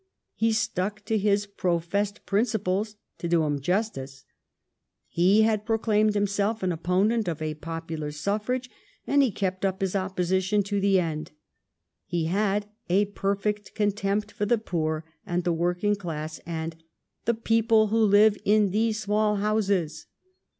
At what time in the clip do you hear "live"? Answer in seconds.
18.03-18.39